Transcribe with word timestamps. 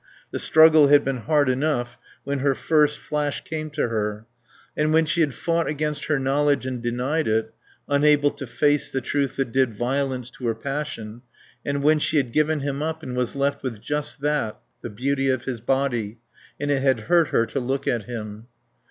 The 0.31 0.39
struggle 0.39 0.87
had 0.87 1.05
been 1.05 1.17
hard 1.27 1.47
enough 1.47 1.95
when 2.23 2.39
her 2.39 2.55
first 2.55 2.97
flash 2.97 3.43
came 3.43 3.69
to 3.69 3.87
her; 3.89 4.25
and 4.75 4.91
when 4.91 5.05
she 5.05 5.21
had 5.21 5.35
fought 5.35 5.67
against 5.67 6.05
her 6.05 6.17
knowledge 6.17 6.65
and 6.65 6.81
denied 6.81 7.27
it, 7.27 7.53
unable 7.87 8.31
to 8.31 8.47
face 8.47 8.89
the 8.89 8.99
truth 8.99 9.35
that 9.35 9.51
did 9.51 9.75
violence 9.75 10.31
to 10.31 10.47
her 10.47 10.55
passion; 10.55 11.21
and 11.63 11.83
when 11.83 11.99
she 11.99 12.17
had 12.17 12.31
given 12.33 12.61
him 12.61 12.81
up 12.81 13.03
and 13.03 13.15
was 13.15 13.35
left 13.35 13.61
with 13.61 13.79
just 13.79 14.21
that, 14.21 14.59
the 14.81 14.89
beauty 14.89 15.29
of 15.29 15.43
his 15.43 15.61
body, 15.61 16.17
and 16.59 16.71
it 16.71 16.81
had 16.81 17.01
hurt 17.01 17.27
her 17.27 17.45
to 17.45 17.59
look 17.59 17.87
at 17.87 18.05
him. 18.05 18.47